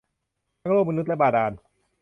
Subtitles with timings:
[0.61, 1.51] ทั้งโลกมนุษย์และบาดาล